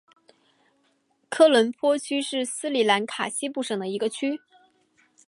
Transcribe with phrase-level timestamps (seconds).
[1.29, 4.41] 科伦坡区是斯里兰卡西部省的一个区。